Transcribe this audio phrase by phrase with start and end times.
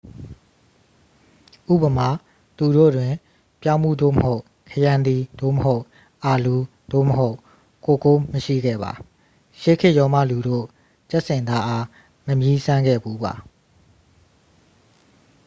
[1.73, 2.07] ဥပမာ
[2.57, 3.13] သူတို့တွင်
[3.61, 5.83] ပြောင်းဖူး သို့မဟုတ် ခရမ်းသီး သို့မဟုတ်
[6.23, 7.35] အာလူး သို့မဟုတ်
[7.85, 8.91] ကိုကိုး မရှိခဲ့ပါ
[9.59, 10.65] ရှေးခေတ်ရောမလူတို့
[11.11, 11.85] ကြက်ဆင်သားအား
[12.25, 13.33] မမြည်းစမ်းခဲ့ဖူးပါ